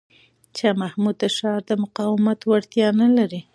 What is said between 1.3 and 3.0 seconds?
ښار د مقاومت وړتیا